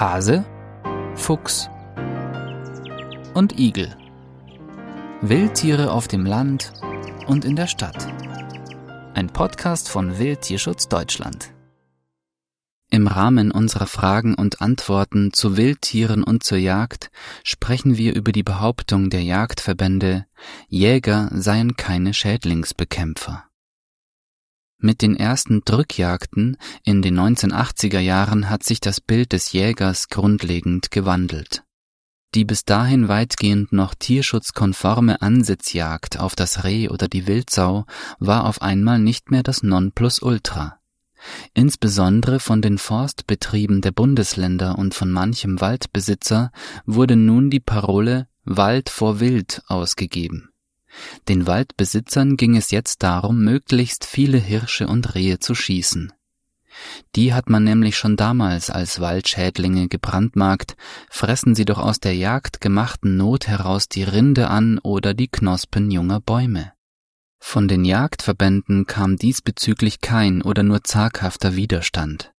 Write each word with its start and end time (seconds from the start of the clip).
Hase, 0.00 0.46
Fuchs 1.14 1.68
und 3.34 3.58
Igel. 3.58 3.94
Wildtiere 5.20 5.92
auf 5.92 6.08
dem 6.08 6.24
Land 6.24 6.72
und 7.26 7.44
in 7.44 7.54
der 7.54 7.66
Stadt. 7.66 8.08
Ein 9.12 9.26
Podcast 9.26 9.90
von 9.90 10.18
Wildtierschutz 10.18 10.88
Deutschland. 10.88 11.52
Im 12.90 13.08
Rahmen 13.08 13.52
unserer 13.52 13.86
Fragen 13.86 14.34
und 14.36 14.62
Antworten 14.62 15.34
zu 15.34 15.58
Wildtieren 15.58 16.24
und 16.24 16.44
zur 16.44 16.56
Jagd 16.56 17.10
sprechen 17.44 17.98
wir 17.98 18.16
über 18.16 18.32
die 18.32 18.42
Behauptung 18.42 19.10
der 19.10 19.22
Jagdverbände, 19.22 20.24
Jäger 20.68 21.28
seien 21.34 21.76
keine 21.76 22.14
Schädlingsbekämpfer. 22.14 23.49
Mit 24.82 25.02
den 25.02 25.14
ersten 25.14 25.60
Drückjagden 25.62 26.56
in 26.84 27.02
den 27.02 27.18
1980er 27.18 28.00
Jahren 28.00 28.48
hat 28.48 28.64
sich 28.64 28.80
das 28.80 29.02
Bild 29.02 29.32
des 29.32 29.52
Jägers 29.52 30.08
grundlegend 30.08 30.90
gewandelt. 30.90 31.64
Die 32.34 32.44
bis 32.44 32.64
dahin 32.64 33.08
weitgehend 33.08 33.72
noch 33.72 33.94
tierschutzkonforme 33.94 35.20
Ansitzjagd 35.20 36.18
auf 36.18 36.34
das 36.34 36.64
Reh 36.64 36.88
oder 36.88 37.08
die 37.08 37.26
Wildsau 37.26 37.84
war 38.20 38.46
auf 38.46 38.62
einmal 38.62 38.98
nicht 38.98 39.30
mehr 39.30 39.42
das 39.42 39.62
Nonplusultra. 39.62 40.78
Insbesondere 41.52 42.40
von 42.40 42.62
den 42.62 42.78
Forstbetrieben 42.78 43.82
der 43.82 43.90
Bundesländer 43.90 44.78
und 44.78 44.94
von 44.94 45.10
manchem 45.10 45.60
Waldbesitzer 45.60 46.52
wurde 46.86 47.16
nun 47.16 47.50
die 47.50 47.60
Parole 47.60 48.28
Wald 48.44 48.88
vor 48.88 49.20
Wild 49.20 49.62
ausgegeben. 49.66 50.49
Den 51.28 51.46
Waldbesitzern 51.46 52.36
ging 52.36 52.56
es 52.56 52.70
jetzt 52.70 53.02
darum, 53.02 53.42
möglichst 53.42 54.04
viele 54.04 54.38
Hirsche 54.38 54.86
und 54.88 55.14
Rehe 55.14 55.38
zu 55.38 55.54
schießen. 55.54 56.12
Die 57.16 57.34
hat 57.34 57.50
man 57.50 57.64
nämlich 57.64 57.96
schon 57.96 58.16
damals 58.16 58.70
als 58.70 59.00
Waldschädlinge 59.00 59.88
gebrandmarkt, 59.88 60.76
fressen 61.10 61.54
sie 61.54 61.64
doch 61.64 61.78
aus 61.78 62.00
der 62.00 62.14
Jagd 62.14 62.60
gemachten 62.60 63.16
Not 63.16 63.48
heraus 63.48 63.88
die 63.88 64.04
Rinde 64.04 64.48
an 64.48 64.78
oder 64.78 65.14
die 65.14 65.28
Knospen 65.28 65.90
junger 65.90 66.20
Bäume. 66.20 66.72
Von 67.38 67.68
den 67.68 67.84
Jagdverbänden 67.84 68.86
kam 68.86 69.16
diesbezüglich 69.16 70.00
kein 70.00 70.42
oder 70.42 70.62
nur 70.62 70.84
zaghafter 70.84 71.56
Widerstand. 71.56 72.32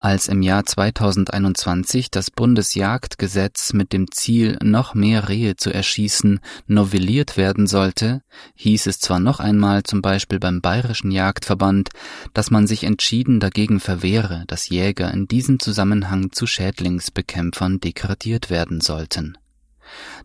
Als 0.00 0.28
im 0.28 0.42
Jahr 0.42 0.64
2021 0.64 2.12
das 2.12 2.30
Bundesjagdgesetz 2.30 3.72
mit 3.72 3.92
dem 3.92 4.08
Ziel, 4.12 4.56
noch 4.62 4.94
mehr 4.94 5.28
Rehe 5.28 5.56
zu 5.56 5.74
erschießen, 5.74 6.38
novelliert 6.68 7.36
werden 7.36 7.66
sollte, 7.66 8.22
hieß 8.54 8.86
es 8.86 9.00
zwar 9.00 9.18
noch 9.18 9.40
einmal 9.40 9.82
zum 9.82 10.00
Beispiel 10.00 10.38
beim 10.38 10.60
Bayerischen 10.60 11.10
Jagdverband, 11.10 11.88
dass 12.32 12.52
man 12.52 12.68
sich 12.68 12.84
entschieden 12.84 13.40
dagegen 13.40 13.80
verwehre, 13.80 14.44
dass 14.46 14.68
Jäger 14.68 15.12
in 15.12 15.26
diesem 15.26 15.58
Zusammenhang 15.58 16.30
zu 16.30 16.46
Schädlingsbekämpfern 16.46 17.80
degradiert 17.80 18.50
werden 18.50 18.80
sollten. 18.80 19.36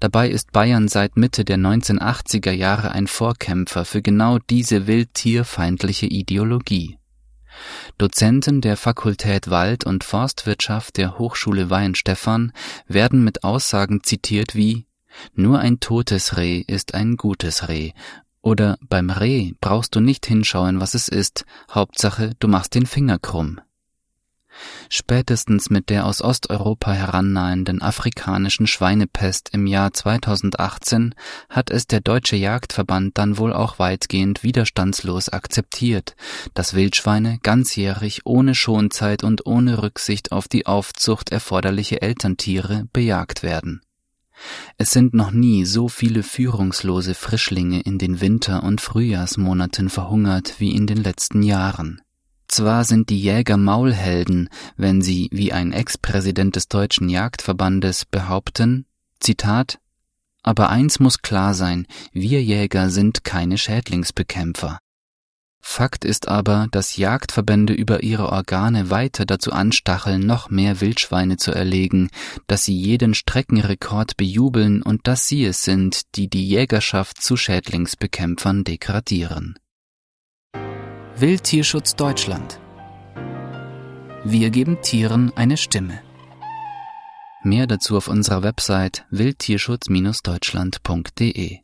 Dabei 0.00 0.30
ist 0.30 0.50
Bayern 0.50 0.88
seit 0.88 1.16
Mitte 1.16 1.44
der 1.44 1.58
1980er 1.58 2.50
Jahre 2.50 2.90
ein 2.90 3.06
Vorkämpfer 3.06 3.84
für 3.84 4.02
genau 4.02 4.38
diese 4.38 4.88
wildtierfeindliche 4.88 6.06
Ideologie. 6.06 6.99
Dozenten 8.00 8.62
der 8.62 8.78
Fakultät 8.78 9.50
Wald- 9.50 9.84
und 9.84 10.04
Forstwirtschaft 10.04 10.96
der 10.96 11.18
Hochschule 11.18 11.68
Weihenstephan 11.68 12.50
werden 12.86 13.22
mit 13.22 13.44
Aussagen 13.44 14.02
zitiert 14.02 14.54
wie 14.54 14.86
Nur 15.34 15.58
ein 15.58 15.80
totes 15.80 16.38
Reh 16.38 16.64
ist 16.66 16.94
ein 16.94 17.18
gutes 17.18 17.68
Reh 17.68 17.92
oder 18.40 18.78
beim 18.88 19.10
Reh 19.10 19.52
brauchst 19.60 19.94
du 19.94 20.00
nicht 20.00 20.24
hinschauen, 20.24 20.80
was 20.80 20.94
es 20.94 21.08
ist, 21.08 21.44
Hauptsache 21.70 22.32
du 22.38 22.48
machst 22.48 22.74
den 22.74 22.86
Finger 22.86 23.18
krumm. 23.18 23.60
Spätestens 24.92 25.70
mit 25.70 25.88
der 25.88 26.04
aus 26.04 26.20
Osteuropa 26.20 26.90
herannahenden 26.90 27.80
afrikanischen 27.80 28.66
Schweinepest 28.66 29.50
im 29.52 29.68
Jahr 29.68 29.92
2018 29.92 31.14
hat 31.48 31.70
es 31.70 31.86
der 31.86 32.00
Deutsche 32.00 32.34
Jagdverband 32.34 33.16
dann 33.16 33.38
wohl 33.38 33.52
auch 33.52 33.78
weitgehend 33.78 34.42
widerstandslos 34.42 35.28
akzeptiert, 35.28 36.16
dass 36.54 36.74
Wildschweine 36.74 37.38
ganzjährig 37.40 38.22
ohne 38.24 38.56
Schonzeit 38.56 39.22
und 39.22 39.46
ohne 39.46 39.80
Rücksicht 39.80 40.32
auf 40.32 40.48
die 40.48 40.66
Aufzucht 40.66 41.30
erforderliche 41.30 42.02
Elterntiere 42.02 42.88
bejagt 42.92 43.44
werden. 43.44 43.82
Es 44.76 44.90
sind 44.90 45.14
noch 45.14 45.30
nie 45.30 45.66
so 45.66 45.88
viele 45.88 46.24
führungslose 46.24 47.14
Frischlinge 47.14 47.80
in 47.80 47.98
den 47.98 48.20
Winter- 48.20 48.64
und 48.64 48.80
Frühjahrsmonaten 48.80 49.88
verhungert 49.88 50.56
wie 50.58 50.74
in 50.74 50.88
den 50.88 50.98
letzten 50.98 51.44
Jahren. 51.44 52.00
Zwar 52.50 52.82
sind 52.84 53.10
die 53.10 53.20
Jäger 53.20 53.56
Maulhelden, 53.56 54.48
wenn 54.76 55.02
sie, 55.02 55.28
wie 55.30 55.52
ein 55.52 55.72
Ex-Präsident 55.72 56.56
des 56.56 56.66
Deutschen 56.66 57.08
Jagdverbandes 57.08 58.06
behaupten, 58.06 58.86
Zitat, 59.20 59.78
aber 60.42 60.68
eins 60.68 60.98
muss 60.98 61.22
klar 61.22 61.54
sein, 61.54 61.86
wir 62.12 62.42
Jäger 62.42 62.90
sind 62.90 63.22
keine 63.22 63.56
Schädlingsbekämpfer. 63.56 64.80
Fakt 65.60 66.04
ist 66.04 66.26
aber, 66.26 66.66
dass 66.72 66.96
Jagdverbände 66.96 67.72
über 67.72 68.02
ihre 68.02 68.30
Organe 68.30 68.90
weiter 68.90 69.26
dazu 69.26 69.52
anstacheln, 69.52 70.26
noch 70.26 70.50
mehr 70.50 70.80
Wildschweine 70.80 71.36
zu 71.36 71.52
erlegen, 71.52 72.10
dass 72.48 72.64
sie 72.64 72.76
jeden 72.76 73.14
Streckenrekord 73.14 74.16
bejubeln 74.16 74.82
und 74.82 75.06
dass 75.06 75.28
sie 75.28 75.44
es 75.44 75.62
sind, 75.62 76.16
die 76.16 76.28
die 76.28 76.48
Jägerschaft 76.48 77.22
zu 77.22 77.36
Schädlingsbekämpfern 77.36 78.64
degradieren. 78.64 79.56
Wildtierschutz 81.20 81.94
Deutschland. 81.96 82.60
Wir 84.24 84.48
geben 84.48 84.80
Tieren 84.80 85.30
eine 85.36 85.58
Stimme. 85.58 86.00
Mehr 87.42 87.66
dazu 87.66 87.98
auf 87.98 88.08
unserer 88.08 88.42
Website 88.42 89.04
wildtierschutz-deutschland.de 89.10 91.60